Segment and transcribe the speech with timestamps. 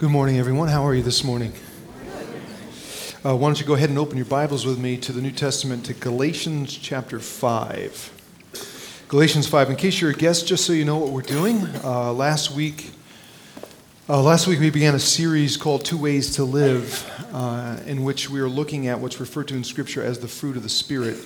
[0.00, 0.68] Good morning, everyone.
[0.68, 1.52] How are you this morning?
[3.22, 5.30] Uh, why don't you go ahead and open your Bibles with me to the New
[5.30, 9.04] Testament to Galatians chapter 5.
[9.08, 9.68] Galatians 5.
[9.68, 12.92] In case you're a guest, just so you know what we're doing, uh, last week.
[14.08, 18.30] Uh, last week we began a series called Two Ways to Live, uh, in which
[18.30, 21.18] we are looking at what's referred to in Scripture as the fruit of the Spirit.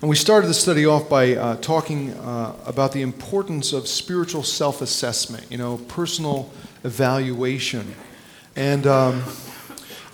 [0.00, 4.42] And we started the study off by uh, talking uh, about the importance of spiritual
[4.42, 6.50] self assessment, you know, personal
[6.84, 7.94] evaluation.
[8.56, 9.22] And um,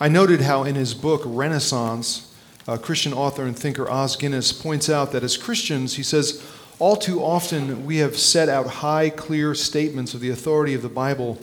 [0.00, 2.34] I noted how in his book, Renaissance,
[2.66, 6.44] uh, Christian author and thinker Os Guinness points out that as Christians, he says,
[6.78, 10.88] all too often we have set out high, clear statements of the authority of the
[10.88, 11.38] Bible,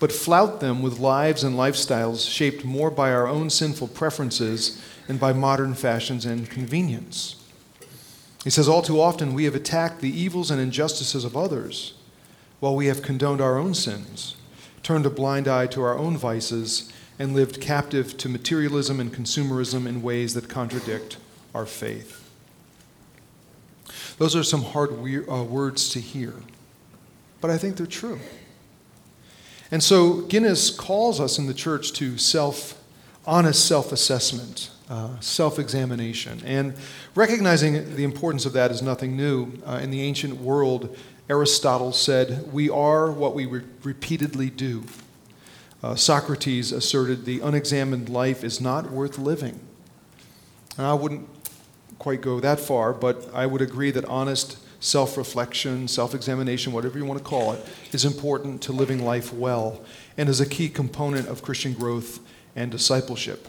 [0.00, 5.20] but flout them with lives and lifestyles shaped more by our own sinful preferences and
[5.20, 7.36] by modern fashions and convenience.
[8.44, 11.92] He says, All too often we have attacked the evils and injustices of others
[12.60, 14.36] while we have condoned our own sins
[14.88, 19.86] turned a blind eye to our own vices, and lived captive to materialism and consumerism
[19.86, 21.18] in ways that contradict
[21.54, 22.26] our faith.
[24.16, 26.32] Those are some hard we- uh, words to hear,
[27.42, 28.18] but I think they're true.
[29.70, 32.82] And so Guinness calls us in the church to self,
[33.26, 36.40] honest self assessment, uh, self examination.
[36.46, 36.72] And
[37.14, 39.52] recognizing the importance of that is nothing new.
[39.66, 40.96] Uh, in the ancient world,
[41.28, 44.84] Aristotle said, We are what we re- repeatedly do.
[45.82, 49.60] Uh, Socrates asserted the unexamined life is not worth living.
[50.76, 51.28] And I wouldn't
[51.98, 56.98] quite go that far, but I would agree that honest self reflection, self examination, whatever
[56.98, 59.82] you want to call it, is important to living life well
[60.16, 62.20] and is a key component of Christian growth
[62.56, 63.48] and discipleship.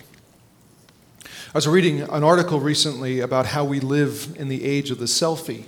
[1.23, 5.05] I was reading an article recently about how we live in the age of the
[5.05, 5.65] selfie.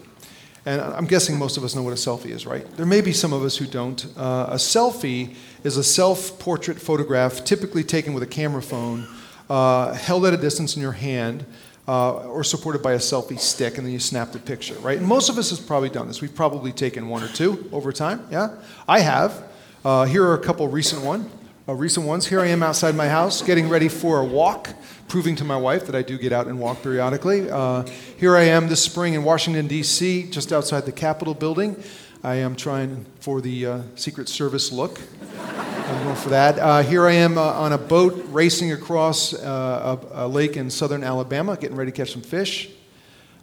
[0.65, 2.65] And I'm guessing most of us know what a selfie is, right?
[2.77, 4.05] There may be some of us who don't.
[4.15, 9.07] Uh, a selfie is a self portrait photograph, typically taken with a camera phone,
[9.49, 11.45] uh, held at a distance in your hand,
[11.87, 14.99] uh, or supported by a selfie stick, and then you snap the picture, right?
[14.99, 16.21] And most of us have probably done this.
[16.21, 18.55] We've probably taken one or two over time, yeah?
[18.87, 19.43] I have.
[19.83, 21.29] Uh, here are a couple recent one,
[21.71, 22.27] uh, recent ones.
[22.27, 24.69] Here I am outside my house getting ready for a walk
[25.07, 27.49] proving to my wife that I do get out and walk periodically.
[27.49, 27.85] Uh,
[28.17, 31.81] here I am this spring in Washington, D.C., just outside the Capitol building.
[32.23, 34.99] I am trying for the uh, Secret Service look.
[35.39, 36.59] I'm going for that.
[36.59, 40.69] Uh, here I am uh, on a boat racing across uh, a, a, lake in
[40.69, 42.69] southern Alabama, getting ready to catch some fish.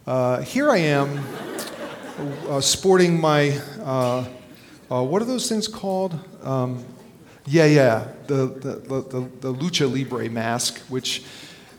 [0.05, 1.23] Uh, here I am
[2.61, 3.51] sporting my,
[4.89, 6.19] what are those things called?
[6.43, 6.85] Um,
[7.49, 11.23] yeah, yeah, the, the, the, the, Lucha Libre mask, which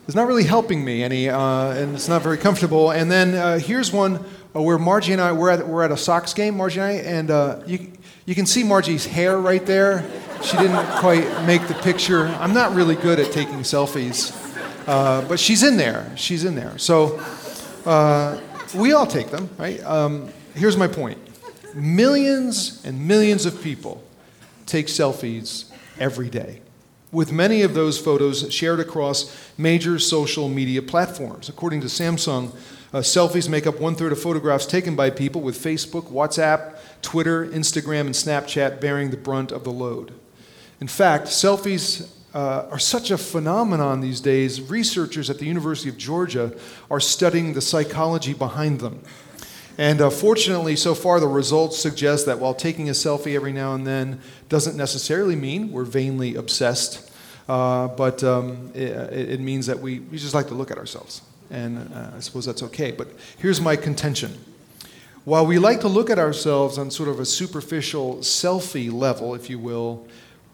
[0.08, 2.90] is not really helping me any, uh, and it's not very comfortable.
[2.90, 5.96] And then uh, here's one uh, where Margie and I we're at we're at a
[5.96, 7.92] Sox game, Margie and I, and uh, you
[8.26, 10.04] you can see Margie's hair right there.
[10.42, 12.26] She didn't quite make the picture.
[12.26, 14.34] I'm not really good at taking selfies,
[14.88, 16.10] uh, but she's in there.
[16.16, 16.78] She's in there.
[16.78, 17.20] So
[17.86, 18.40] uh,
[18.74, 19.80] we all take them, right?
[19.84, 21.18] Um, here's my point:
[21.76, 24.02] millions and millions of people
[24.70, 26.62] take selfies every day
[27.12, 31.48] with many of those photos shared across major social media platforms.
[31.48, 32.54] According to Samsung,
[32.92, 37.46] uh, selfies make up one third of photographs taken by people, with Facebook, WhatsApp, Twitter,
[37.46, 40.12] Instagram, and Snapchat bearing the brunt of the load.
[40.80, 45.98] In fact, selfies uh, are such a phenomenon these days, researchers at the University of
[45.98, 46.56] Georgia
[46.90, 49.02] are studying the psychology behind them.
[49.80, 53.72] And uh, fortunately, so far, the results suggest that while taking a selfie every now
[53.72, 54.20] and then
[54.50, 57.10] doesn't necessarily mean we're vainly obsessed,
[57.48, 58.90] uh, but um, it,
[59.30, 61.22] it, means that we, we just like to look at ourselves.
[61.50, 62.92] And uh, I suppose that's okay.
[62.92, 63.08] But
[63.38, 64.38] here's my contention.
[65.24, 69.48] While we like to look at ourselves on sort of a superficial selfie level, if
[69.48, 70.06] you will,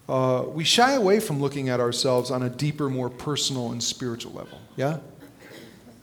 [0.07, 4.31] uh, we shy away from looking at ourselves on a deeper, more personal and spiritual
[4.31, 4.61] level.
[4.77, 4.99] Yeah?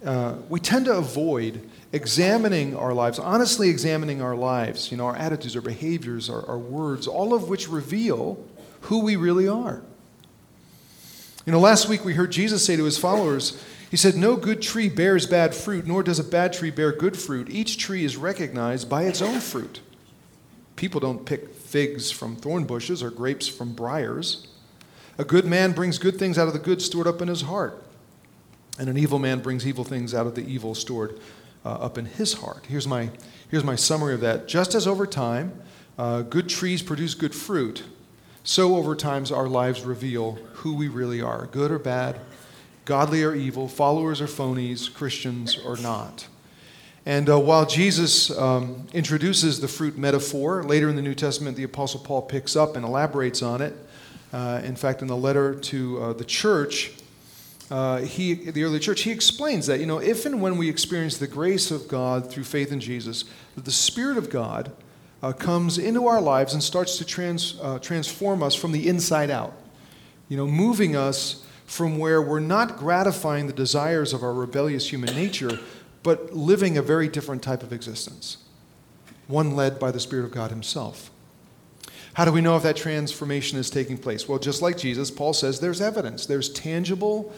[0.05, 5.15] Uh, we tend to avoid examining our lives, honestly examining our lives, you know, our
[5.15, 8.45] attitudes, our behaviors, our, our words, all of which reveal
[8.83, 9.81] who we really are.
[11.47, 13.63] You know, last week we heard Jesus say to his followers,
[13.93, 17.17] He said, No good tree bears bad fruit, nor does a bad tree bear good
[17.17, 17.49] fruit.
[17.49, 19.81] Each tree is recognized by its own fruit.
[20.75, 24.49] People don't pick figs from thorn bushes or grapes from briars.
[25.17, 27.81] A good man brings good things out of the good stored up in his heart,
[28.81, 31.21] and an evil man brings evil things out of the evil stored
[31.65, 32.65] uh, up in his heart.
[32.69, 33.11] Here's my,
[33.51, 34.49] here's my summary of that.
[34.49, 35.61] Just as over time,
[35.99, 37.85] uh, good trees produce good fruit,
[38.43, 42.21] so over time our lives reveal who we really are good or bad,
[42.85, 46.27] godly or evil, followers or phonies, Christians or not.
[47.07, 51.65] And uh, while Jesus um, introduces the fruit metaphor, later in the New Testament, the
[51.65, 53.75] Apostle Paul picks up and elaborates on it.
[54.33, 56.93] Uh, in fact, in the letter to uh, the church,
[57.71, 61.17] uh, he, the early church, he explains that, you know, if and when we experience
[61.17, 63.25] the grace of God through faith in Jesus,
[63.55, 64.73] that the Spirit of God
[65.23, 69.31] uh, comes into our lives and starts to trans, uh, transform us from the inside
[69.31, 69.55] out,
[70.29, 75.15] you know, moving us from where we're not gratifying the desires of our rebellious human
[75.15, 75.59] nature,
[76.03, 78.37] but living a very different type of existence,
[79.27, 81.11] one led by the Spirit of God Himself.
[82.15, 84.29] How do we know if that transformation is taking place?
[84.29, 86.27] Well, just like Jesus, Paul says there's evidence.
[86.27, 87.33] There's tangible,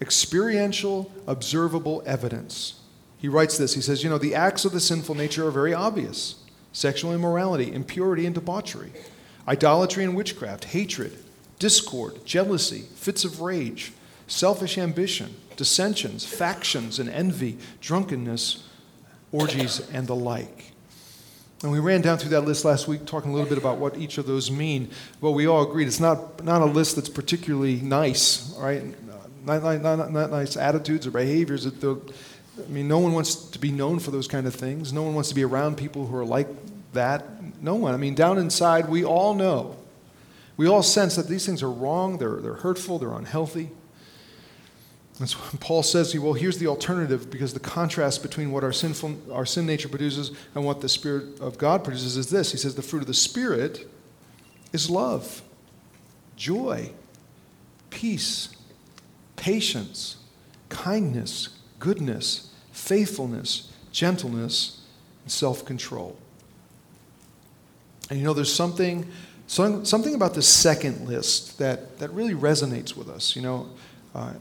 [0.00, 2.80] experiential, observable evidence.
[3.18, 5.74] He writes this He says, You know, the acts of the sinful nature are very
[5.74, 6.36] obvious
[6.72, 8.92] sexual immorality, impurity and debauchery,
[9.46, 11.16] idolatry and witchcraft, hatred,
[11.58, 13.92] discord, jealousy, fits of rage,
[14.26, 18.68] selfish ambition, dissensions, factions, and envy, drunkenness,
[19.30, 20.73] orgies, and the like.
[21.64, 23.96] And we ran down through that list last week, talking a little bit about what
[23.96, 24.90] each of those mean.
[25.22, 28.84] Well, we all agreed it's not, not a list that's particularly nice, right?
[29.46, 31.66] Not, not, not, not nice attitudes or behaviors.
[31.66, 31.96] I
[32.68, 34.92] mean, no one wants to be known for those kind of things.
[34.92, 36.48] No one wants to be around people who are like
[36.92, 37.24] that.
[37.62, 37.94] No one.
[37.94, 39.74] I mean, down inside, we all know.
[40.58, 43.70] We all sense that these things are wrong, they're, they're hurtful, they're unhealthy.
[45.20, 49.46] And Paul says, well, here's the alternative because the contrast between what our, sinful, our
[49.46, 52.50] sin nature produces and what the Spirit of God produces is this.
[52.50, 53.88] He says, the fruit of the Spirit
[54.72, 55.42] is love,
[56.36, 56.90] joy,
[57.90, 58.48] peace,
[59.36, 60.16] patience,
[60.68, 64.80] kindness, goodness, faithfulness, gentleness,
[65.22, 66.18] and self control.
[68.10, 69.08] And you know, there's something,
[69.46, 73.36] something about the second list that, that really resonates with us.
[73.36, 73.70] You know,
[74.12, 74.32] uh,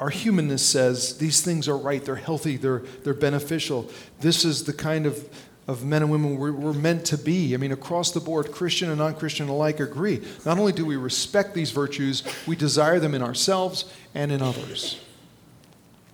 [0.00, 3.88] our humanness says these things are right, they're healthy, they're, they're beneficial.
[4.20, 5.28] This is the kind of,
[5.68, 7.54] of men and women we're, we're meant to be.
[7.54, 10.26] I mean, across the board, Christian and non Christian alike agree.
[10.46, 14.98] Not only do we respect these virtues, we desire them in ourselves and in others.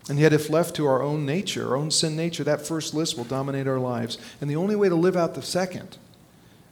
[0.09, 3.17] And yet, if left to our own nature, our own sin nature, that first list
[3.17, 4.19] will dominate our lives.
[4.41, 5.97] And the only way to live out the second,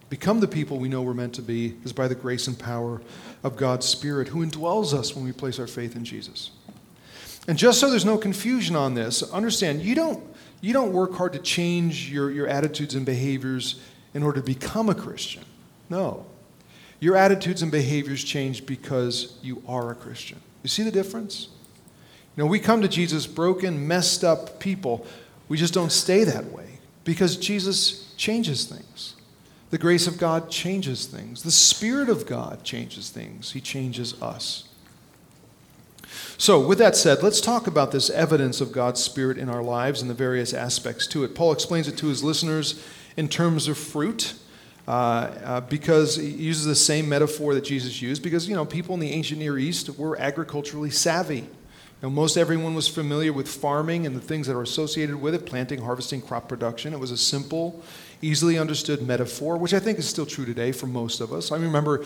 [0.08, 3.00] become the people we know we're meant to be, is by the grace and power
[3.42, 6.50] of God's Spirit who indwells us when we place our faith in Jesus.
[7.46, 10.24] And just so there's no confusion on this, understand you don't,
[10.60, 13.80] you don't work hard to change your, your attitudes and behaviors
[14.14, 15.44] in order to become a Christian.
[15.90, 16.26] No.
[17.00, 20.40] Your attitudes and behaviors change because you are a Christian.
[20.62, 21.48] You see the difference?
[22.36, 25.06] You know, we come to Jesus broken, messed up people.
[25.48, 29.14] We just don't stay that way because Jesus changes things.
[29.70, 31.42] The grace of God changes things.
[31.42, 33.52] The Spirit of God changes things.
[33.52, 34.63] He changes us.
[36.44, 40.02] So, with that said, let's talk about this evidence of God's Spirit in our lives
[40.02, 41.34] and the various aspects to it.
[41.34, 42.84] Paul explains it to his listeners
[43.16, 44.34] in terms of fruit.
[44.86, 48.92] Uh, uh, because he uses the same metaphor that Jesus used, because you know people
[48.92, 51.38] in the ancient Near East were agriculturally savvy.
[51.38, 51.46] You
[52.02, 55.46] know, most everyone was familiar with farming and the things that are associated with it,
[55.46, 56.92] planting, harvesting, crop production.
[56.92, 57.82] It was a simple,
[58.20, 61.50] easily understood metaphor, which I think is still true today for most of us.
[61.50, 62.04] I remember,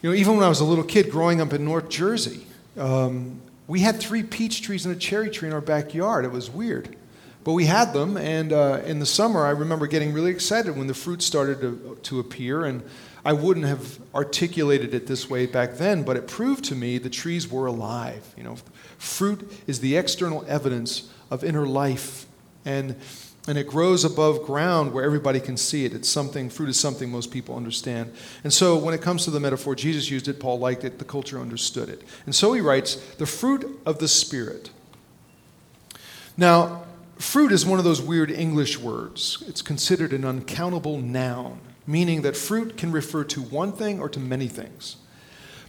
[0.00, 2.46] you know, even when I was a little kid growing up in North Jersey,
[2.78, 6.24] um, we had three peach trees and a cherry tree in our backyard.
[6.24, 6.96] It was weird.
[7.44, 10.88] But we had them, and uh, in the summer, I remember getting really excited when
[10.88, 12.64] the fruit started to, to appear.
[12.64, 12.82] And
[13.24, 17.08] I wouldn't have articulated it this way back then, but it proved to me the
[17.08, 18.34] trees were alive.
[18.36, 18.56] You know,
[18.98, 22.26] fruit is the external evidence of inner life.
[22.64, 22.96] And
[23.48, 25.94] and it grows above ground where everybody can see it.
[25.94, 28.12] It's something, fruit is something most people understand.
[28.44, 31.04] And so when it comes to the metaphor, Jesus used it, Paul liked it, the
[31.04, 32.02] culture understood it.
[32.26, 34.70] And so he writes, the fruit of the Spirit.
[36.36, 36.84] Now,
[37.18, 39.42] fruit is one of those weird English words.
[39.46, 44.20] It's considered an uncountable noun, meaning that fruit can refer to one thing or to
[44.20, 44.96] many things.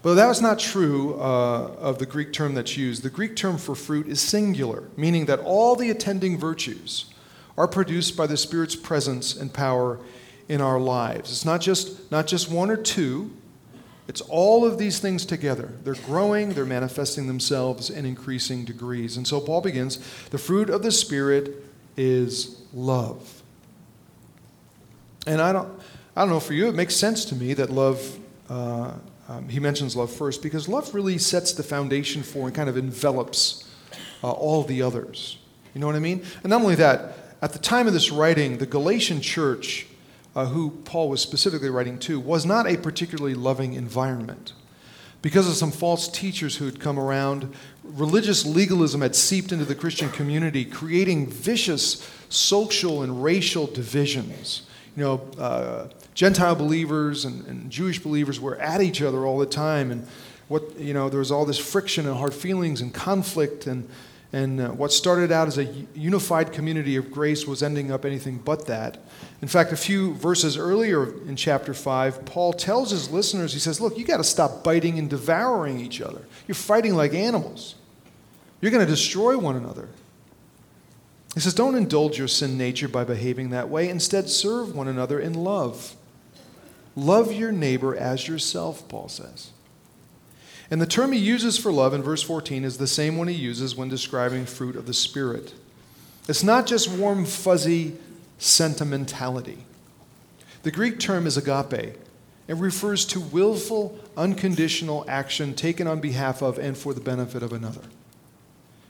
[0.04, 3.04] But that was not true uh, of the Greek term that's used.
[3.04, 7.06] The Greek term for fruit is singular, meaning that all the attending virtues,
[7.58, 10.00] are produced by the Spirit's presence and power
[10.48, 11.31] in our lives.
[11.31, 13.31] It's not just, not just one or two,
[14.08, 15.72] it's all of these things together.
[15.84, 19.15] They're growing, they're manifesting themselves in increasing degrees.
[19.15, 21.63] And so Paul begins the fruit of the Spirit
[21.96, 23.43] is love.
[25.27, 25.72] And I don't,
[26.15, 28.17] I don't know for you, it makes sense to me that love,
[28.50, 28.93] uh,
[29.29, 32.75] um, he mentions love first, because love really sets the foundation for and kind of
[32.75, 33.70] envelops
[34.24, 35.38] uh, all the others.
[35.74, 36.25] You know what I mean?
[36.43, 39.88] And not only that, at the time of this writing, the Galatian church,
[40.36, 44.53] uh, who Paul was specifically writing to, was not a particularly loving environment.
[45.21, 49.75] Because of some false teachers who had come around, religious legalism had seeped into the
[49.75, 54.63] Christian community, creating vicious social and racial divisions.
[54.95, 59.45] you know, uh, Gentile believers and, and Jewish believers were at each other all the
[59.45, 59.91] time.
[59.91, 60.07] And
[60.48, 63.67] what, you know, there was all this friction and hard feelings and conflict.
[63.67, 63.88] And,
[64.33, 68.38] and uh, what started out as a unified community of grace was ending up anything
[68.38, 68.97] but that.
[69.41, 73.81] In fact, a few verses earlier in chapter 5, Paul tells his listeners, he says,
[73.81, 76.21] Look, you got to stop biting and devouring each other.
[76.47, 77.75] You're fighting like animals,
[78.61, 79.89] you're going to destroy one another.
[81.33, 83.89] He says, Don't indulge your sin nature by behaving that way.
[83.89, 85.95] Instead, serve one another in love.
[86.95, 89.51] Love your neighbor as yourself, Paul says.
[90.72, 93.36] And the term he uses for love in verse 14 is the same one he
[93.36, 95.54] uses when describing fruit of the Spirit.
[96.30, 97.98] It's not just warm, fuzzy
[98.38, 99.66] sentimentality.
[100.63, 101.98] The Greek term is agape.
[102.48, 107.51] It refers to willful, unconditional action taken on behalf of and for the benefit of
[107.51, 107.82] another.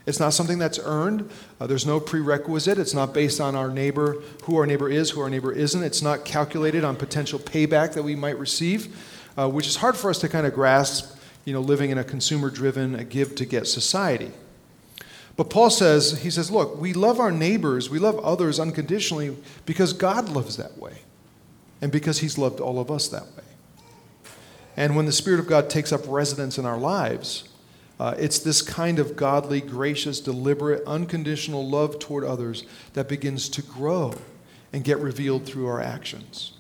[0.06, 1.30] It's not something that's earned.
[1.60, 2.78] Uh, there's no prerequisite.
[2.78, 5.84] It's not based on our neighbor, who our neighbor is, who our neighbor isn't.
[5.84, 8.96] It's not calculated on potential payback that we might receive,
[9.38, 12.03] uh, which is hard for us to kind of grasp, you know, living in a
[12.03, 14.31] consumer driven, a give to get society.
[15.38, 19.93] But Paul says, he says, look, we love our neighbors, we love others unconditionally because
[19.93, 21.00] God loves that way
[21.81, 23.43] and because he's loved all of us that way.
[24.77, 27.50] And when the Spirit of God takes up residence in our lives,
[28.00, 33.62] uh, it's this kind of godly, gracious, deliberate, unconditional love toward others that begins to
[33.62, 34.13] grow
[34.74, 36.53] and get revealed through our actions.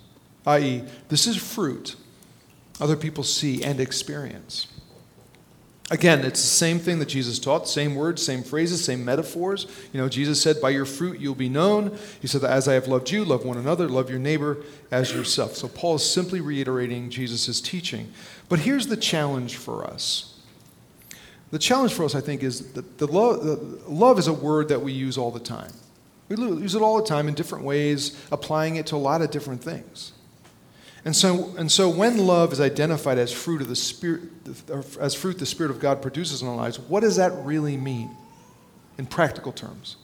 [0.45, 1.95] I.e., this is fruit
[2.81, 4.67] other people see and experience.
[5.91, 9.67] Again, it's the same thing that Jesus taught, same words, same phrases, same metaphors.
[9.91, 11.97] You know, Jesus said, By your fruit you'll be known.
[12.21, 15.55] He said, As I have loved you, love one another, love your neighbor as yourself.
[15.55, 18.13] So Paul is simply reiterating Jesus' teaching.
[18.47, 20.31] But here's the challenge for us
[21.51, 23.55] the challenge for us, I think, is that the love, the
[23.89, 25.73] love is a word that we use all the time.
[26.29, 29.31] We use it all the time in different ways, applying it to a lot of
[29.31, 30.13] different things.
[31.03, 34.21] And so, and so when love is identified as fruit of the Spirit,
[34.99, 38.15] as fruit the Spirit of God produces in our lives, what does that really mean
[38.97, 39.95] in practical terms?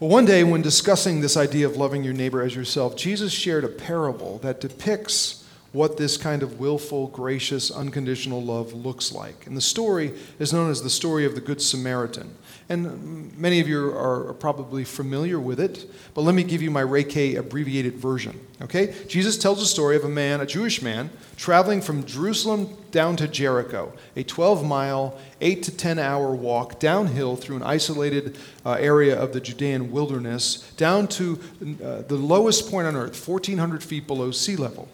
[0.00, 3.64] Well, one day when discussing this idea of loving your neighbor as yourself, Jesus shared
[3.64, 5.39] a parable that depicts
[5.72, 9.46] what this kind of willful, gracious, unconditional love looks like.
[9.46, 12.34] And the story is known as the story of the Good Samaritan.
[12.68, 16.82] And many of you are probably familiar with it, but let me give you my
[16.82, 18.38] Reiki abbreviated version.
[18.62, 18.94] Okay?
[19.08, 23.28] Jesus tells the story of a man, a Jewish man, traveling from Jerusalem down to
[23.28, 28.36] Jericho, a 12 mile, 8 to 10 hour walk downhill through an isolated
[28.66, 33.82] uh, area of the Judean wilderness, down to uh, the lowest point on earth, 1,400
[33.82, 34.88] feet below sea level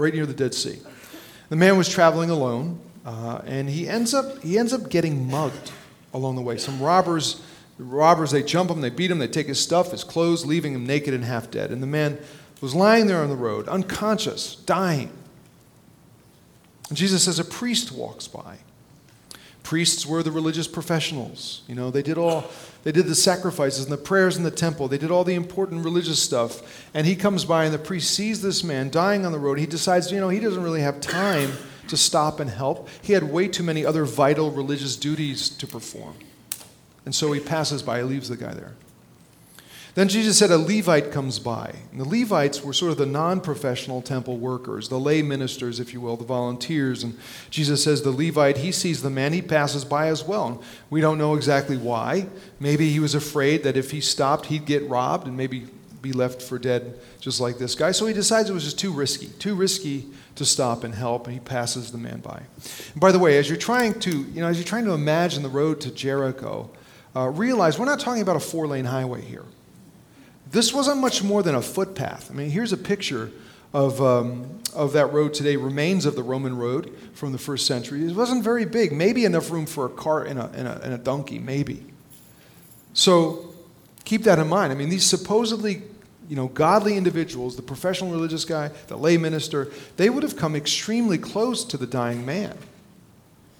[0.00, 0.78] right near the Dead Sea.
[1.50, 5.72] The man was traveling alone, uh, and he ends up he ends up getting mugged
[6.14, 6.56] along the way.
[6.56, 7.42] Some robbers,
[7.78, 10.86] robbers, they jump him, they beat him, they take his stuff, his clothes, leaving him
[10.86, 11.70] naked and half dead.
[11.70, 12.18] And the man
[12.60, 15.10] was lying there on the road, unconscious, dying.
[16.88, 18.58] And Jesus says a priest walks by.
[19.62, 21.62] Priests were the religious professionals.
[21.68, 22.50] You know, they did all
[22.82, 24.88] they did the sacrifices and the prayers in the temple.
[24.88, 26.88] They did all the important religious stuff.
[26.94, 29.58] And he comes by and the priest sees this man dying on the road.
[29.58, 31.52] He decides, you know, he doesn't really have time
[31.88, 32.88] to stop and help.
[33.02, 36.14] He had way too many other vital religious duties to perform.
[37.04, 38.74] And so he passes by, he leaves the guy there.
[39.94, 41.74] Then Jesus said a Levite comes by.
[41.90, 45.92] And the Levites were sort of the non professional temple workers, the lay ministers, if
[45.92, 47.02] you will, the volunteers.
[47.02, 47.18] And
[47.50, 50.46] Jesus says the Levite, he sees the man, he passes by as well.
[50.46, 50.58] And
[50.90, 52.26] we don't know exactly why.
[52.60, 55.66] Maybe he was afraid that if he stopped, he'd get robbed and maybe
[56.02, 57.92] be left for dead just like this guy.
[57.92, 60.06] So he decides it was just too risky, too risky
[60.36, 62.42] to stop and help, and he passes the man by.
[62.92, 65.42] And by the way, as you're trying to, you know, as you're trying to imagine
[65.42, 66.70] the road to Jericho,
[67.14, 69.44] uh, realize we're not talking about a four lane highway here.
[70.50, 72.30] This wasn't much more than a footpath.
[72.30, 73.30] I mean, here's a picture
[73.72, 78.04] of, um, of that road today, remains of the Roman road from the first century.
[78.04, 80.94] It wasn't very big, maybe enough room for a cart and a, and a, and
[80.94, 81.84] a donkey, maybe.
[82.94, 83.54] So
[84.04, 84.72] keep that in mind.
[84.72, 85.82] I mean, these supposedly
[86.30, 90.54] you know, godly individuals, the professional religious guy, the lay minister, they would have come
[90.54, 92.56] extremely close to the dying man.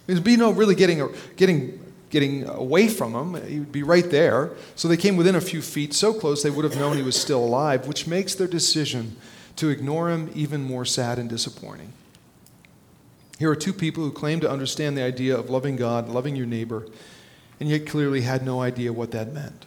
[0.07, 1.05] There'd be no really getting,
[1.35, 1.80] getting
[2.11, 3.47] getting away from him.
[3.47, 4.51] He would be right there.
[4.75, 7.19] So they came within a few feet, so close they would have known he was
[7.19, 9.15] still alive, which makes their decision
[9.55, 11.93] to ignore him even more sad and disappointing.
[13.39, 16.45] Here are two people who claim to understand the idea of loving God, loving your
[16.45, 16.85] neighbor,
[17.59, 19.65] and yet clearly had no idea what that meant.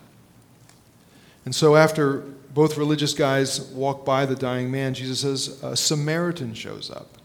[1.44, 2.18] And so, after
[2.54, 7.18] both religious guys walk by the dying man, Jesus says a Samaritan shows up.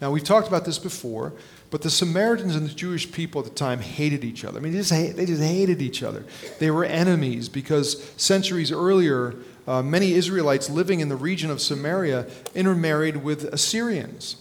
[0.00, 1.32] Now, we've talked about this before,
[1.70, 4.58] but the Samaritans and the Jewish people at the time hated each other.
[4.58, 6.24] I mean, they just, hate, they just hated each other.
[6.58, 9.34] They were enemies because centuries earlier,
[9.66, 14.36] uh, many Israelites living in the region of Samaria intermarried with Assyrians.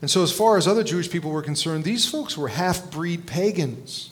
[0.00, 3.26] And so, as far as other Jewish people were concerned, these folks were half breed
[3.26, 4.10] pagans.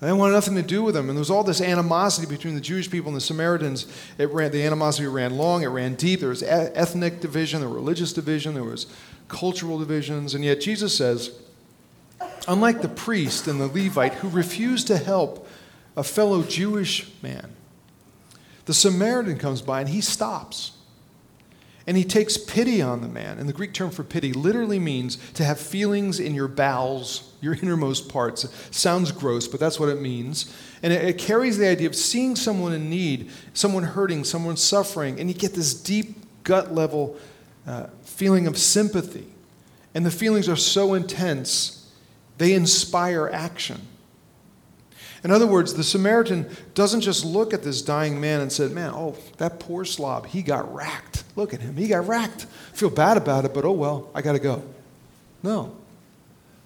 [0.00, 1.08] They wanted nothing to do with them.
[1.08, 3.86] And there was all this animosity between the Jewish people and the Samaritans.
[4.18, 6.18] It ran, the animosity ran long, it ran deep.
[6.18, 8.86] There was ethnic division, there was religious division, there was
[9.28, 10.34] cultural divisions.
[10.34, 11.30] And yet Jesus says,
[12.48, 15.48] unlike the priest and the Levite who refused to help
[15.96, 17.52] a fellow Jewish man,
[18.64, 20.72] the Samaritan comes by and he stops.
[21.86, 23.38] And he takes pity on the man.
[23.38, 27.54] And the Greek term for pity literally means to have feelings in your bowels, your
[27.54, 28.44] innermost parts.
[28.44, 30.54] It sounds gross, but that's what it means.
[30.82, 35.28] And it, carries the idea of seeing someone in need, someone hurting, someone suffering, and
[35.28, 37.16] you get this deep gut level
[37.66, 39.26] uh, feeling of sympathy.
[39.94, 41.81] And the feelings are so intense,
[42.42, 43.80] they inspire action.
[45.22, 48.90] In other words, the Samaritan doesn't just look at this dying man and said, Man,
[48.92, 51.22] oh, that poor slob, he got racked.
[51.36, 52.46] Look at him, he got racked.
[52.72, 54.64] I feel bad about it, but oh well, I got to go.
[55.44, 55.76] No.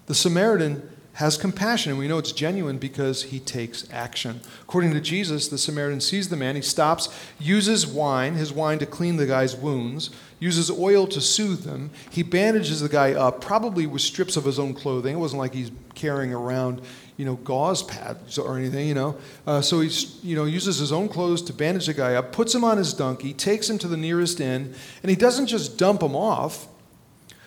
[0.06, 4.40] The Samaritan has compassion, and we know it's genuine because he takes action.
[4.62, 8.86] According to Jesus, the Samaritan sees the man, he stops, uses wine, his wine to
[8.86, 11.90] clean the guy's wounds, uses oil to soothe them.
[12.10, 15.16] He bandages the guy up, probably with strips of his own clothing.
[15.16, 16.82] It wasn't like he's carrying around
[17.16, 19.16] you know, gauze pads or anything, you know.
[19.46, 19.88] Uh, so he,
[20.22, 22.92] you know, uses his own clothes to bandage the guy up, puts him on his
[22.92, 26.68] donkey, takes him to the nearest inn, and he doesn't just dump him off.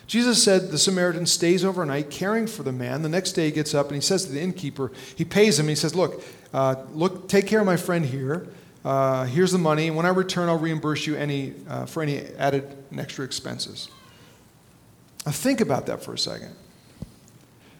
[0.08, 3.04] Jesus said the Samaritan stays overnight caring for the man.
[3.04, 5.68] The next day he gets up and he says to the innkeeper, he pays him,
[5.68, 8.48] he says, Look, uh, look take care of my friend here.
[8.90, 9.92] Uh, here's the money.
[9.92, 13.88] When I return, I'll reimburse you any, uh, for any added and extra expenses.
[15.28, 16.56] Now, think about that for a second.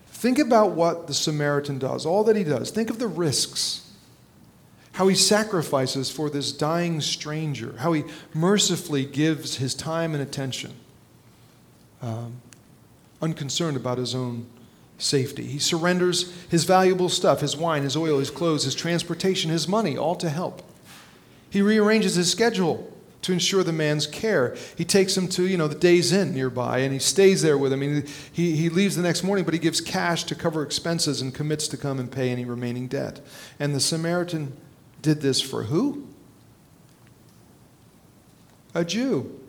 [0.10, 2.70] Think about what the Samaritan does, all that he does.
[2.70, 3.92] Think of the risks,
[4.92, 8.04] how he sacrifices for this dying stranger, how he
[8.36, 10.74] mercifully gives his time and attention,
[12.04, 12.34] um,
[13.20, 14.46] unconcerned about his own
[15.00, 15.48] safety.
[15.48, 19.98] He surrenders his valuable stuff, his wine, his oil, his clothes, his transportation, his money,
[19.98, 20.62] all to help.
[21.50, 24.56] He rearranges his schedule to ensure the man's care.
[24.78, 27.74] He takes him to, you know, the Days Inn nearby and he stays there with
[27.74, 27.82] him.
[27.82, 31.34] And he, he leaves the next morning, but he gives cash to cover expenses and
[31.34, 33.20] commits to come and pay any remaining debt.
[33.60, 34.56] And the Samaritan
[35.02, 36.08] did this for who?
[38.74, 39.40] A Jew.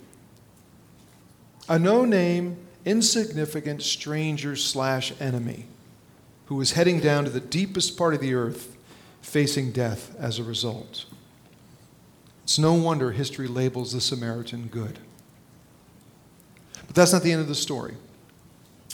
[1.68, 5.66] A no name, insignificant stranger slash enemy
[6.46, 8.76] who was heading down to the deepest part of the earth
[9.22, 11.04] facing death as a result.
[12.50, 14.98] It's no wonder history labels the Samaritan good.
[16.84, 17.94] But that's not the end of the story.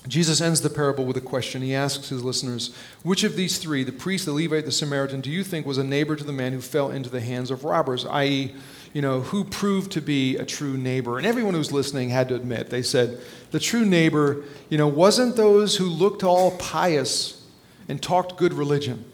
[0.06, 1.62] Jesus ends the parable with a question.
[1.62, 5.30] He asks his listeners, Which of these three, the priest, the Levite, the Samaritan, do
[5.30, 8.04] you think was a neighbor to the man who fell into the hands of robbers?
[8.04, 8.54] i.e.,
[8.92, 11.16] you know, who proved to be a true neighbor?
[11.16, 13.18] And everyone who's listening had to admit, they said,
[13.52, 17.42] the true neighbor, you know, wasn't those who looked all pious
[17.88, 19.06] and talked good religion.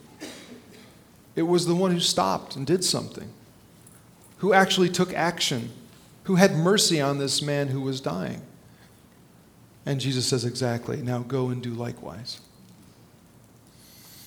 [1.36, 3.32] It was the one who stopped and did something
[4.42, 5.70] who actually took action,
[6.24, 8.42] who had mercy on this man who was dying.
[9.86, 10.96] And Jesus says, Exactly.
[10.96, 12.40] Now go and do likewise.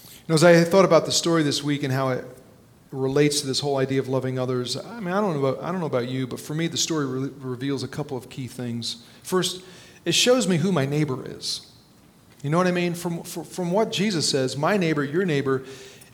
[0.06, 2.26] You know, as I thought about the story this week and how it
[2.92, 5.70] relates to this whole idea of loving others, I mean, I don't know about, I
[5.74, 8.48] don't know about you, but for me, the story re- reveals a couple of key
[8.48, 9.04] things.
[9.22, 9.64] First,
[10.06, 11.74] it shows me who my neighbor is.
[12.42, 12.94] You know what I mean?
[12.94, 15.64] From, from what Jesus says, my neighbor, your neighbor,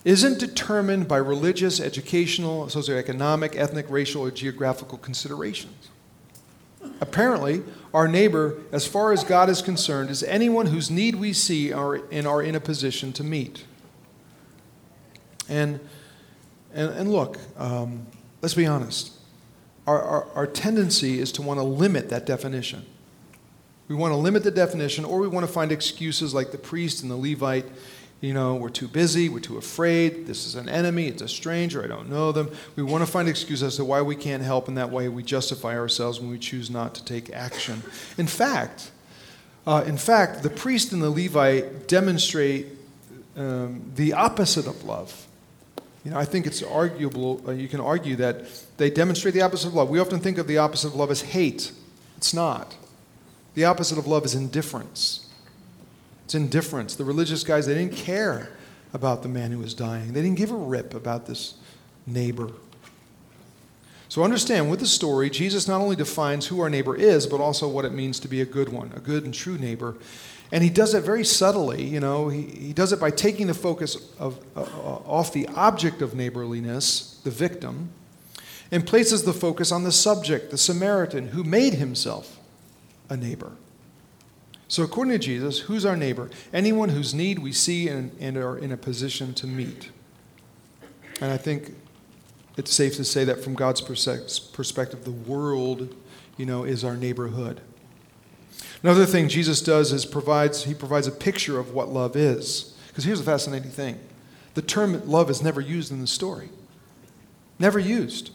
[0.03, 5.89] isn't determined by religious, educational, socioeconomic, ethnic, racial, or geographical considerations.
[6.99, 11.71] Apparently, our neighbor, as far as God is concerned, is anyone whose need we see
[11.71, 13.65] are, and are in a position to meet.
[15.47, 15.79] And,
[16.73, 18.07] and, and look, um,
[18.41, 19.11] let's be honest.
[19.85, 22.85] Our, our, our tendency is to want to limit that definition.
[23.87, 27.01] We want to limit the definition, or we want to find excuses like the priest
[27.03, 27.65] and the Levite
[28.21, 31.83] you know, we're too busy, we're too afraid, this is an enemy, it's a stranger,
[31.83, 32.51] I don't know them.
[32.75, 35.23] We want to find excuses as to why we can't help, and that way we
[35.23, 37.81] justify ourselves when we choose not to take action.
[38.19, 38.91] In fact,
[39.65, 42.67] uh, in fact, the priest and the Levite demonstrate
[43.35, 45.27] um, the opposite of love.
[46.05, 48.45] You know, I think it's arguable, uh, you can argue that
[48.77, 49.89] they demonstrate the opposite of love.
[49.89, 51.71] We often think of the opposite of love as hate.
[52.17, 52.75] It's not.
[53.55, 55.20] The opposite of love is indifference.
[56.31, 56.95] It's indifference.
[56.95, 58.53] The religious guys, they didn't care
[58.93, 61.55] about the man who was dying, they didn't give a rip about this
[62.07, 62.51] neighbor.
[64.07, 67.67] So understand with the story, Jesus not only defines who our neighbor is, but also
[67.67, 69.97] what it means to be a good one, a good and true neighbor.
[70.53, 73.53] And he does it very subtly, you know, he, he does it by taking the
[73.53, 77.89] focus of, uh, off the object of neighborliness, the victim,
[78.71, 82.39] and places the focus on the subject, the Samaritan, who made himself
[83.09, 83.51] a neighbor.
[84.71, 86.29] So, according to Jesus, who's our neighbor?
[86.53, 89.91] Anyone whose need we see and, and are in a position to meet.
[91.19, 91.75] And I think
[92.55, 95.93] it's safe to say that from God's perspective, the world,
[96.37, 97.59] you know, is our neighborhood.
[98.81, 102.73] Another thing Jesus does is provides he provides a picture of what love is.
[102.87, 103.99] Because here's the fascinating thing.
[104.53, 106.47] The term love is never used in the story.
[107.59, 108.31] Never used.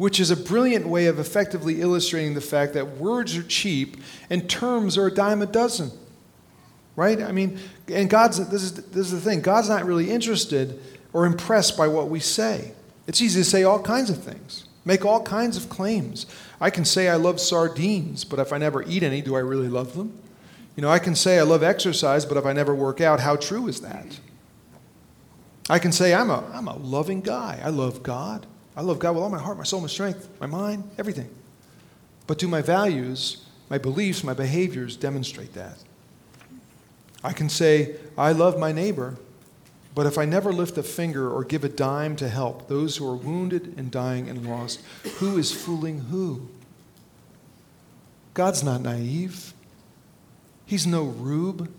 [0.00, 3.98] Which is a brilliant way of effectively illustrating the fact that words are cheap
[4.30, 5.90] and terms are a dime a dozen.
[6.96, 7.20] Right?
[7.20, 9.42] I mean, and God's this is this is the thing.
[9.42, 10.80] God's not really interested
[11.12, 12.72] or impressed by what we say.
[13.06, 16.24] It's easy to say all kinds of things, make all kinds of claims.
[16.62, 19.68] I can say I love sardines, but if I never eat any, do I really
[19.68, 20.18] love them?
[20.76, 23.36] You know, I can say I love exercise, but if I never work out, how
[23.36, 24.18] true is that?
[25.68, 27.60] I can say I'm a, I'm a loving guy.
[27.62, 28.46] I love God.
[28.80, 31.28] I love God with all my heart, my soul, my strength, my mind, everything.
[32.26, 35.76] But do my values, my beliefs, my behaviors demonstrate that?
[37.22, 39.18] I can say, I love my neighbor,
[39.94, 43.06] but if I never lift a finger or give a dime to help those who
[43.06, 44.80] are wounded and dying and lost,
[45.18, 46.48] who is fooling who?
[48.32, 49.52] God's not naive.
[50.64, 51.70] He's no rube.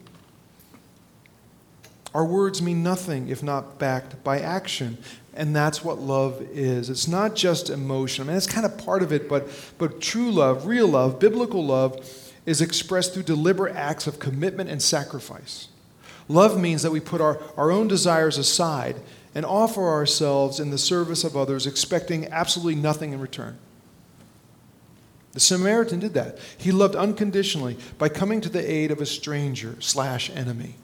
[2.13, 4.97] Our words mean nothing if not backed by action.
[5.33, 6.89] And that's what love is.
[6.89, 8.25] It's not just emotion.
[8.25, 9.47] I mean, it's kind of part of it, but,
[9.77, 12.05] but true love, real love, biblical love,
[12.45, 15.69] is expressed through deliberate acts of commitment and sacrifice.
[16.27, 18.97] Love means that we put our, our own desires aside
[19.33, 23.57] and offer ourselves in the service of others, expecting absolutely nothing in return.
[25.31, 26.37] The Samaritan did that.
[26.57, 30.75] He loved unconditionally by coming to the aid of a stranger slash enemy.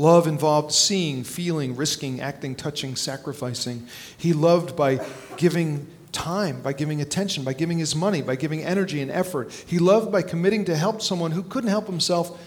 [0.00, 3.86] Love involved seeing, feeling, risking, acting, touching, sacrificing.
[4.16, 9.02] He loved by giving time, by giving attention, by giving his money, by giving energy
[9.02, 9.52] and effort.
[9.66, 12.40] He loved by committing to help someone who couldn't help himself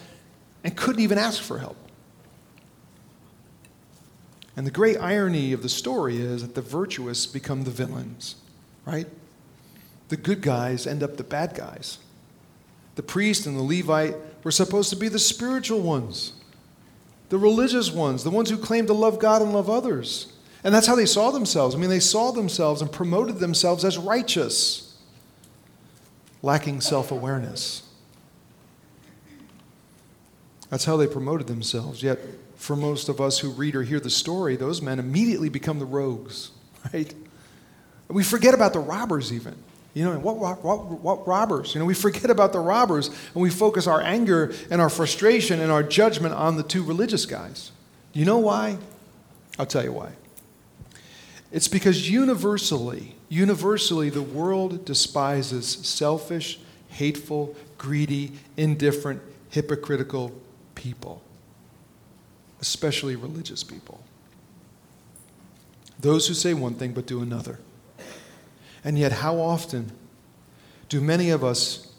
[0.64, 1.78] and couldn't even ask for help.
[4.58, 8.34] And the great irony of the story is that the virtuous become the villains,
[8.84, 9.06] right?
[10.10, 12.00] The good guys end up the bad guys.
[12.96, 16.34] The priest and the Levite were supposed to be the spiritual ones,
[17.34, 20.32] the religious ones, the ones who claim to love God and love others.
[20.64, 21.74] And that's how they saw themselves.
[21.74, 24.96] I mean, they saw themselves and promoted themselves as righteous,
[26.44, 27.90] lacking self awareness.
[30.70, 32.04] That's how they promoted themselves.
[32.04, 32.20] Yet,
[32.56, 35.86] for most of us who read or hear the story, those men immediately become the
[35.86, 36.52] rogues,
[36.94, 37.16] right?
[38.10, 39.56] We forget about the robbers, even.
[39.94, 41.74] You know, what, what, what, robbers?
[41.74, 45.60] You know, we forget about the robbers and we focus our anger and our frustration
[45.60, 47.72] and our judgment on the two religious guys.
[48.12, 48.78] You know why?
[49.58, 50.14] I'll tell you why.
[51.52, 60.32] It's because universally, universally, the world despises selfish, hateful, greedy, indifferent, hypocritical
[60.74, 61.22] people,
[62.60, 64.04] especially religious people.
[66.00, 67.60] Those who say one thing but do another.
[68.84, 69.92] And yet, how often
[70.90, 71.92] do many of us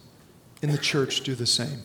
[0.62, 1.80] in the church do the same?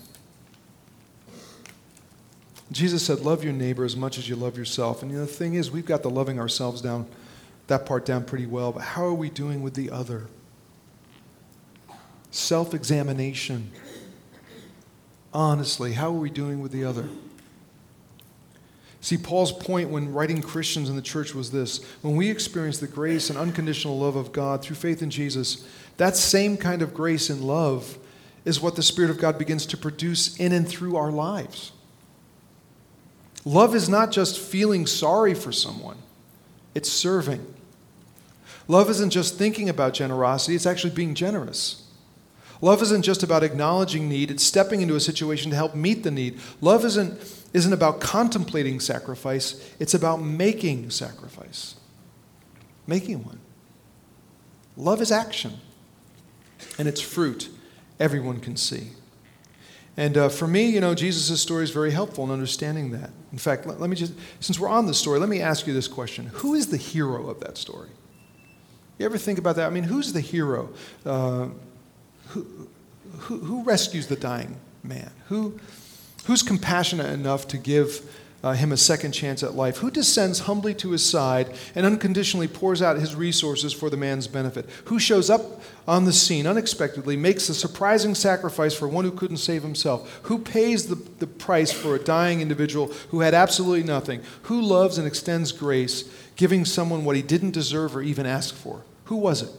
[2.71, 5.01] Jesus said, Love your neighbor as much as you love yourself.
[5.01, 7.07] And you know, the thing is, we've got the loving ourselves down,
[7.67, 10.27] that part down pretty well, but how are we doing with the other?
[12.31, 13.71] Self examination
[15.33, 17.07] honestly, how are we doing with the other?
[19.09, 22.85] See, Paul's point when writing Christians in the church was this when we experience the
[22.85, 25.67] grace and unconditional love of God through faith in Jesus,
[25.97, 27.97] that same kind of grace and love
[28.45, 31.71] is what the Spirit of God begins to produce in and through our lives.
[33.45, 35.97] Love is not just feeling sorry for someone,
[36.75, 37.51] it's serving.
[38.67, 41.87] Love isn't just thinking about generosity, it's actually being generous.
[42.61, 46.11] Love isn't just about acknowledging need, it's stepping into a situation to help meet the
[46.11, 46.39] need.
[46.61, 47.19] Love isn't,
[47.53, 51.75] isn't about contemplating sacrifice, it's about making sacrifice.
[52.87, 53.39] Making one.
[54.75, 55.53] Love is action,
[56.77, 57.49] and its fruit
[57.99, 58.91] everyone can see.
[59.97, 63.09] And uh, for me, you know, Jesus' story is very helpful in understanding that.
[63.33, 65.73] In fact, let, let, me just, since we're on the story, let me ask you
[65.73, 67.89] this question Who is the hero of that story?
[68.97, 69.65] You ever think about that?
[69.65, 70.69] I mean, who's the hero?
[71.05, 71.49] Uh,
[72.27, 72.69] who,
[73.17, 75.11] who, who rescues the dying man?
[75.27, 75.59] Who,
[76.25, 78.01] who's compassionate enough to give
[78.43, 79.77] uh, him a second chance at life?
[79.77, 84.27] Who descends humbly to his side and unconditionally pours out his resources for the man's
[84.27, 84.69] benefit?
[84.85, 89.37] Who shows up on the scene unexpectedly, makes a surprising sacrifice for one who couldn't
[89.37, 90.19] save himself?
[90.23, 94.21] Who pays the, the price for a dying individual who had absolutely nothing?
[94.43, 98.83] Who loves and extends grace, giving someone what he didn't deserve or even ask for?
[99.05, 99.51] Who was it?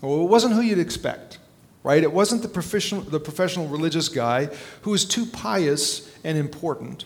[0.00, 1.38] Well, it wasn't who you'd expect,
[1.86, 2.02] right?
[2.02, 4.46] It wasn't the professional, the professional religious guy
[4.82, 7.04] who was too pious and important.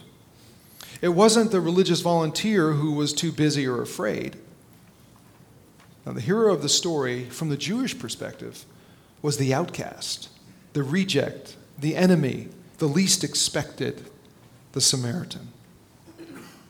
[1.02, 4.36] It wasn't the religious volunteer who was too busy or afraid.
[6.06, 8.64] Now, the hero of the story, from the Jewish perspective,
[9.20, 10.30] was the outcast,
[10.72, 14.08] the reject, the enemy, the least expected,
[14.72, 15.48] the Samaritan.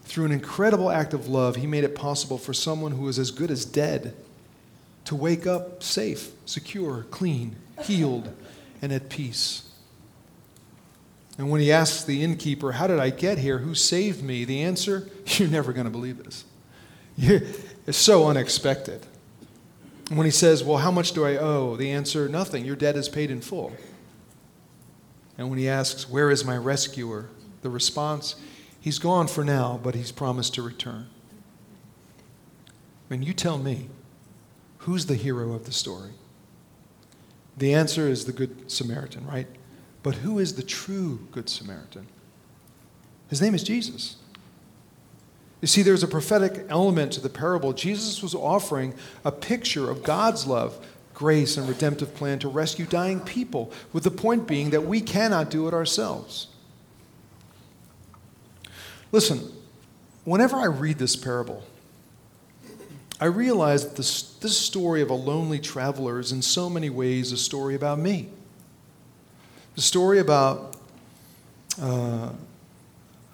[0.03, 3.31] Through an incredible act of love, he made it possible for someone who was as
[3.31, 4.17] good as dead
[5.05, 8.33] to wake up safe, secure, clean, healed,
[8.83, 9.71] and at peace.
[11.39, 13.59] And when he asks the innkeeper, How did I get here?
[13.59, 14.45] Who saved me?
[14.45, 16.45] The answer, You're never going to believe this.
[17.87, 19.07] It's so unexpected.
[20.09, 21.77] And when he says, Well, how much do I owe?
[21.77, 22.65] The answer, Nothing.
[22.65, 23.73] Your debt is paid in full.
[25.39, 27.31] And when he asks, Where is my rescuer?
[27.63, 28.37] The response,
[28.81, 31.09] He's gone for now, but he's promised to return.
[33.11, 33.89] Mean, you tell me,
[34.79, 36.13] who's the hero of the story?
[37.57, 39.47] The answer is the Good Samaritan, right?
[40.03, 42.07] But who is the true Good Samaritan?
[43.29, 44.17] His name is Jesus.
[45.61, 47.73] You see, there's a prophetic element to the parable.
[47.73, 53.21] Jesus was offering a picture of God's love, grace, and redemptive plan to rescue dying
[53.21, 56.47] people, with the point being that we cannot do it ourselves.
[59.13, 59.53] Listen,
[60.25, 61.63] whenever I read this parable,
[63.21, 67.33] I realized that this, this story of a lonely traveler is in so many ways
[67.33, 68.31] a story about me.
[69.75, 70.77] The story about
[71.81, 72.31] uh,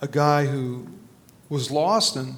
[0.00, 0.88] a guy who
[1.48, 2.34] was lost and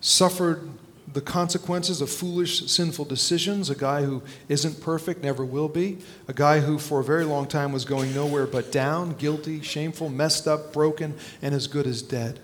[0.00, 0.70] suffered
[1.12, 6.32] the consequences of foolish, sinful decisions, a guy who isn't perfect, never will be, a
[6.32, 10.48] guy who for a very long time was going nowhere but down, guilty, shameful, messed
[10.48, 12.40] up, broken, and as good as dead.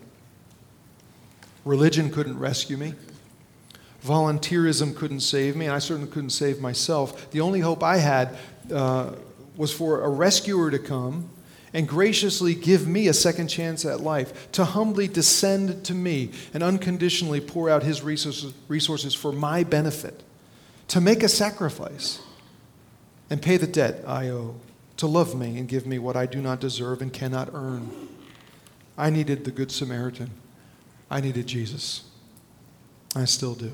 [1.64, 2.94] Religion couldn't rescue me.
[4.04, 7.30] Volunteerism couldn't save me, and I certainly couldn't save myself.
[7.30, 8.36] The only hope I had
[8.72, 9.12] uh,
[9.56, 11.30] was for a rescuer to come
[11.74, 16.62] and graciously give me a second chance at life, to humbly descend to me and
[16.62, 20.22] unconditionally pour out his resources, resources for my benefit,
[20.88, 22.20] to make a sacrifice
[23.30, 24.56] and pay the debt I owe,
[24.98, 27.90] to love me and give me what I do not deserve and cannot earn.
[28.98, 30.30] I needed the Good Samaritan.
[31.10, 32.04] I needed Jesus.
[33.16, 33.72] I still do.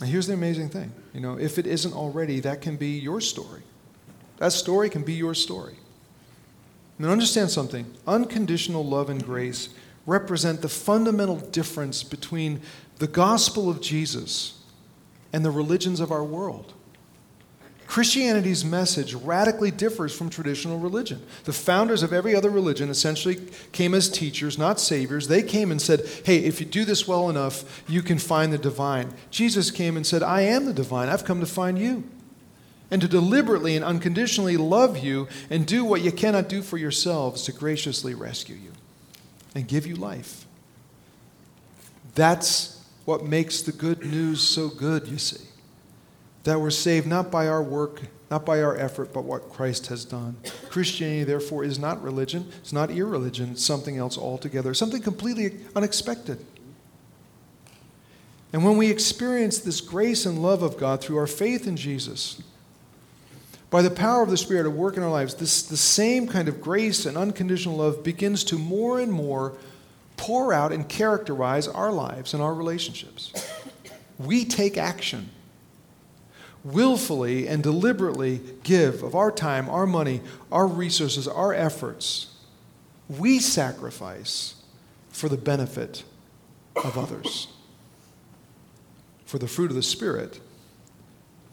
[0.00, 3.20] And here's the amazing thing you know, if it isn't already, that can be your
[3.20, 3.62] story.
[4.38, 5.74] That story can be your story.
[6.98, 9.68] And understand something unconditional love and grace
[10.06, 12.60] represent the fundamental difference between
[12.98, 14.60] the gospel of Jesus
[15.32, 16.72] and the religions of our world.
[17.94, 21.24] Christianity's message radically differs from traditional religion.
[21.44, 23.38] The founders of every other religion essentially
[23.70, 25.28] came as teachers, not saviors.
[25.28, 28.58] They came and said, Hey, if you do this well enough, you can find the
[28.58, 29.14] divine.
[29.30, 31.08] Jesus came and said, I am the divine.
[31.08, 32.02] I've come to find you.
[32.90, 37.44] And to deliberately and unconditionally love you and do what you cannot do for yourselves
[37.44, 38.72] to graciously rescue you
[39.54, 40.46] and give you life.
[42.16, 45.46] That's what makes the good news so good, you see
[46.44, 50.04] that we're saved not by our work, not by our effort, but what Christ has
[50.04, 50.36] done.
[50.68, 52.50] Christianity, therefore, is not religion.
[52.60, 53.52] It's not irreligion.
[53.52, 56.44] It's something else altogether, something completely unexpected.
[58.52, 62.40] And when we experience this grace and love of God through our faith in Jesus,
[63.70, 66.46] by the power of the Spirit at work in our lives, this, the same kind
[66.46, 69.54] of grace and unconditional love begins to more and more
[70.16, 73.32] pour out and characterize our lives and our relationships.
[74.18, 75.30] We take action
[76.64, 82.34] willfully and deliberately give of our time, our money, our resources, our efforts,
[83.08, 84.54] we sacrifice
[85.10, 86.04] for the benefit
[86.76, 87.48] of others.
[89.26, 90.40] For the fruit of the Spirit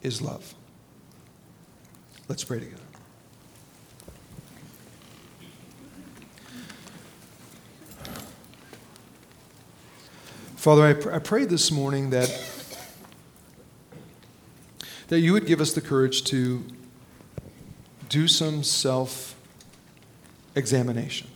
[0.02, 0.54] is love.
[2.28, 2.82] Let's pray together.
[10.56, 12.28] Father, I, pr- I pray this morning that
[15.12, 16.64] that you would give us the courage to
[18.08, 19.36] do some self
[20.54, 21.28] examination.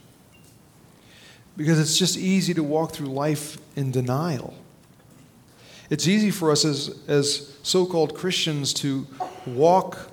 [1.59, 4.55] Because it's just easy to walk through life in denial.
[5.91, 9.07] It's easy for us as, as so called Christians to
[9.45, 10.11] walk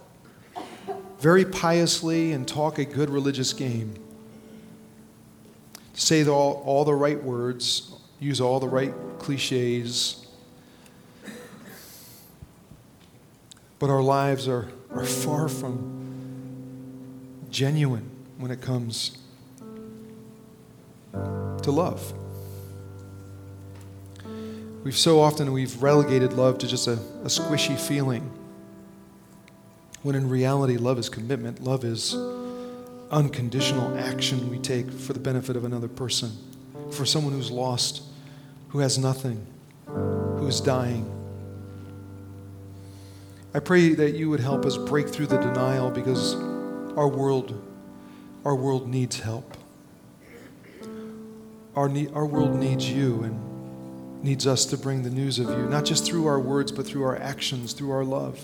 [1.22, 3.94] very piously and talk a good religious game.
[5.94, 10.23] Say all, all the right words, use all the right cliches,
[13.84, 19.18] but our lives are, are far from genuine when it comes
[21.12, 22.14] to love.
[24.86, 28.32] We've so often we've relegated love to just a, a squishy feeling.
[30.02, 31.62] When in reality, love is commitment.
[31.62, 32.16] Love is
[33.12, 36.32] unconditional action we take for the benefit of another person,
[36.90, 38.02] for someone who's lost,
[38.70, 39.46] who has nothing,
[39.86, 41.23] who is dying.
[43.56, 46.34] I pray that you would help us break through the denial because
[46.98, 47.62] our world,
[48.46, 49.56] our world needs help.
[51.76, 55.68] Our, need, our world needs you and needs us to bring the news of you,
[55.68, 58.44] not just through our words, but through our actions, through our love.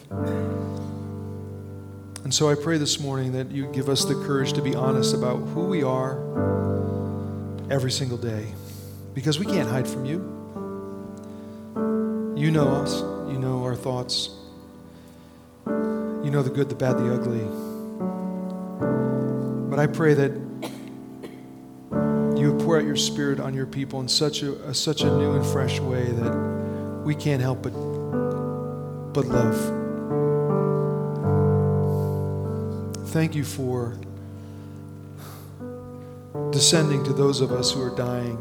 [2.24, 5.16] And so I pray this morning that you give us the courage to be honest
[5.16, 6.20] about who we are
[7.72, 8.46] every single day,
[9.16, 10.18] because we can't hide from you.
[12.36, 14.30] You know us, you know our thoughts,
[16.30, 17.40] you know the good, the bad, the ugly.
[19.68, 20.32] But I pray that
[22.40, 25.06] you would pour out your spirit on your people in such a, a, such a
[25.08, 27.72] new and fresh way that we can't help but,
[29.12, 29.58] but love.
[33.10, 33.98] Thank you for
[36.52, 38.38] descending to those of us who are dying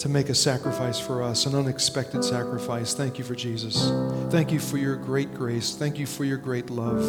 [0.00, 2.94] to make a sacrifice for us, an unexpected sacrifice.
[2.94, 3.90] Thank you for Jesus.
[4.30, 5.76] Thank you for your great grace.
[5.76, 7.02] Thank you for your great love,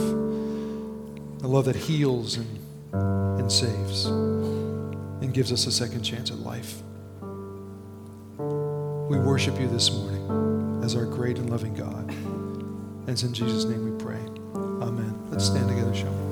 [1.41, 2.60] a love that heals and,
[3.39, 6.82] and saves and gives us a second chance at life.
[8.38, 12.10] We worship you this morning as our great and loving God.
[12.10, 14.19] And it's in Jesus' name we pray.
[14.56, 15.17] Amen.
[15.30, 16.31] Let's stand together, shall we?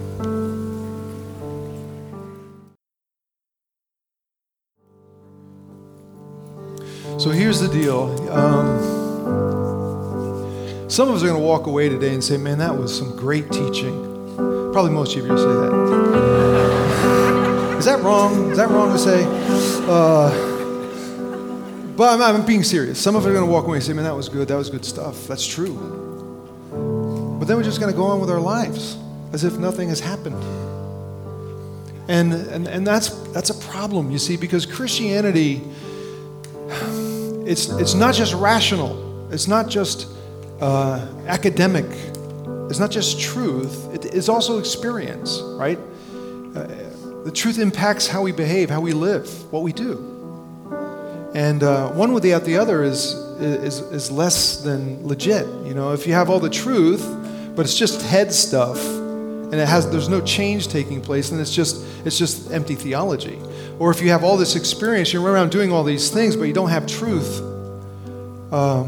[7.19, 8.03] So here's the deal.
[8.32, 8.79] Um,
[10.89, 13.13] some of us are going to walk away today and say, man, that was some
[13.17, 14.32] great teaching.
[14.71, 15.73] Probably most of you will say that.
[17.77, 18.51] Is that wrong?
[18.51, 19.25] Is that wrong to say?
[19.86, 20.29] Uh,
[21.97, 23.01] but I'm, I'm, being serious.
[23.01, 24.47] Some of us are going to walk away and say, man, that was good.
[24.47, 25.27] That was good stuff.
[25.27, 25.75] That's true.
[27.38, 28.97] But then we're just going to go on with our lives
[29.34, 30.41] as if nothing has happened.
[32.08, 35.62] And, and, and that's, that's a problem, you see, because Christianity
[37.50, 40.08] it's, it's not just rational, it's not just
[40.62, 41.88] uh, academic,
[42.70, 45.80] it's not just truth, it, it's also experience, right?
[46.56, 46.68] Uh,
[47.24, 49.98] the truth impacts how we behave, how we live, what we do.
[51.34, 55.48] And uh, one without the other is, is, is less than legit.
[55.66, 57.04] You know, if you have all the truth,
[57.56, 58.78] but it's just head stuff,
[59.52, 63.40] and it has there's no change taking place, and it's just it's just empty theology.
[63.80, 66.54] Or if you have all this experience, you're around doing all these things, but you
[66.54, 67.42] don't have truth,
[68.52, 68.86] uh,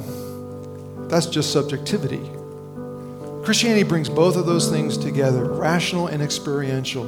[1.08, 2.22] that's just subjectivity.
[3.44, 7.06] Christianity brings both of those things together rational and experiential.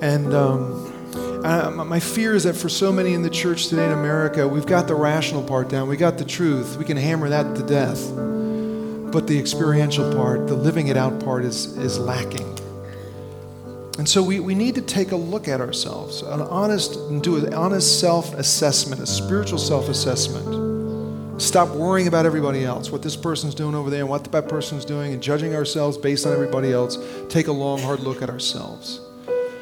[0.00, 4.46] And um, my fear is that for so many in the church today in America,
[4.46, 7.62] we've got the rational part down, we got the truth, we can hammer that to
[7.64, 8.14] death.
[9.12, 12.61] But the experiential part, the living it out part, is, is lacking.
[13.98, 17.52] And so we, we need to take a look at ourselves, an honest, do an
[17.52, 21.40] honest self assessment, a spiritual self assessment.
[21.40, 24.84] Stop worrying about everybody else, what this person's doing over there and what that person's
[24.84, 26.98] doing, and judging ourselves based on everybody else.
[27.28, 29.00] Take a long, hard look at ourselves.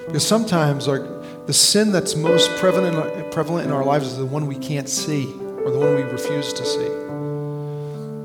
[0.07, 0.99] Because sometimes our,
[1.47, 5.27] the sin that's most prevalent, prevalent in our lives is the one we can't see
[5.27, 6.89] or the one we refuse to see.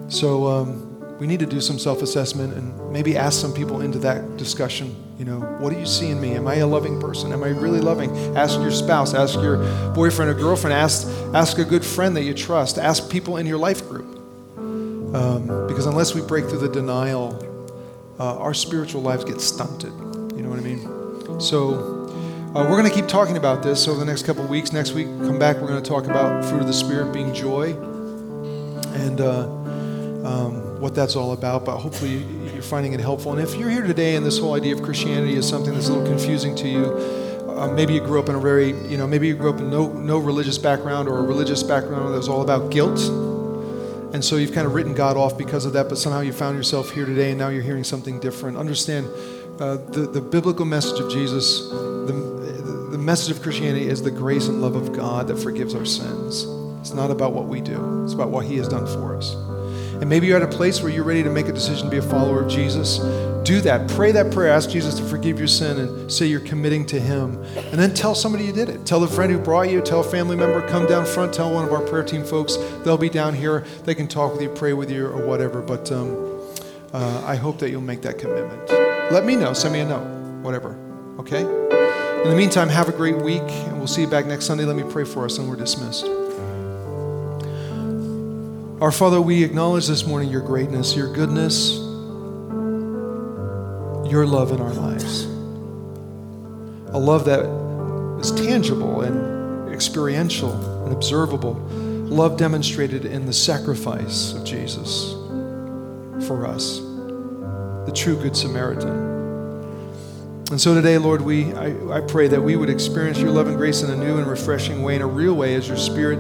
[0.09, 3.99] So, um, we need to do some self assessment and maybe ask some people into
[3.99, 4.95] that discussion.
[5.17, 6.34] You know, what do you see in me?
[6.34, 7.32] Am I a loving person?
[7.32, 8.15] Am I really loving?
[8.36, 9.58] Ask your spouse, ask your
[9.93, 13.58] boyfriend or girlfriend, ask, ask a good friend that you trust, ask people in your
[13.58, 14.06] life group.
[15.15, 17.41] Um, because unless we break through the denial,
[18.19, 19.93] uh, our spiritual lives get stunted.
[19.93, 21.39] You know what I mean?
[21.39, 22.04] So,
[22.54, 24.73] uh, we're going to keep talking about this over the next couple weeks.
[24.73, 27.71] Next week, come back, we're going to talk about fruit of the Spirit being joy.
[28.93, 29.47] And, uh,
[30.25, 32.17] um, what that's all about, but hopefully
[32.53, 33.31] you're finding it helpful.
[33.31, 35.93] And if you're here today and this whole idea of Christianity is something that's a
[35.93, 36.85] little confusing to you,
[37.49, 39.69] uh, maybe you grew up in a very, you know, maybe you grew up in
[39.69, 42.99] no, no religious background or a religious background that was all about guilt.
[44.13, 46.57] And so you've kind of written God off because of that, but somehow you found
[46.57, 48.57] yourself here today and now you're hearing something different.
[48.57, 49.07] Understand
[49.59, 54.47] uh, the, the biblical message of Jesus, the, the message of Christianity is the grace
[54.47, 56.45] and love of God that forgives our sins.
[56.82, 59.36] It's not about what we do, it's about what He has done for us.
[60.01, 61.97] And maybe you're at a place where you're ready to make a decision to be
[61.97, 62.99] a follower of Jesus.
[63.45, 63.87] Do that.
[63.89, 64.51] Pray that prayer.
[64.51, 67.41] Ask Jesus to forgive your sin and say you're committing to Him.
[67.55, 68.85] And then tell somebody you did it.
[68.85, 71.63] Tell the friend who brought you, tell a family member, come down front, tell one
[71.63, 72.57] of our prayer team folks.
[72.83, 73.63] They'll be down here.
[73.83, 75.61] They can talk with you, pray with you, or whatever.
[75.61, 76.41] But um,
[76.91, 78.69] uh, I hope that you'll make that commitment.
[79.11, 79.53] Let me know.
[79.53, 80.05] Send me a note.
[80.41, 80.77] Whatever.
[81.19, 81.41] Okay?
[81.41, 84.65] In the meantime, have a great week, and we'll see you back next Sunday.
[84.65, 86.05] Let me pray for us, and we're dismissed.
[88.82, 91.78] Our Father, we acknowledge this morning your greatness, your goodness,
[94.11, 95.23] your love in our lives.
[96.93, 97.45] A love that
[98.19, 100.51] is tangible and experiential
[100.84, 101.53] and observable.
[101.53, 105.13] Love demonstrated in the sacrifice of Jesus
[106.28, 106.80] for us,
[107.86, 109.05] the true Good Samaritan.
[110.51, 113.57] And so today, Lord, we, I, I pray that we would experience your love and
[113.57, 116.19] grace in a new and refreshing way, in a real way, as your Spirit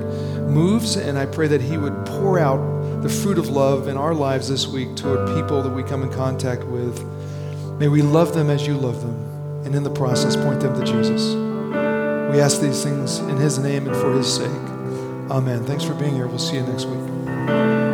[0.49, 0.95] moves.
[0.95, 4.49] And I pray that He would pour out the fruit of love in our lives
[4.49, 7.03] this week toward people that we come in contact with.
[7.79, 10.85] May we love them as you love them, and in the process, point them to
[10.85, 11.33] Jesus.
[12.33, 14.49] We ask these things in His name and for His sake.
[15.29, 15.65] Amen.
[15.65, 16.27] Thanks for being here.
[16.27, 17.84] We'll see you next week.